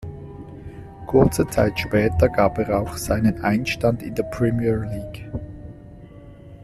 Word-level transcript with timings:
Kurze 1.05 1.45
Zeit 1.47 1.79
später 1.79 2.27
gab 2.27 2.57
er 2.57 2.79
auch 2.81 2.97
seinen 2.97 3.39
Einstand 3.43 4.01
in 4.01 4.15
der 4.15 4.23
Premier 4.23 4.83
League. 4.83 5.29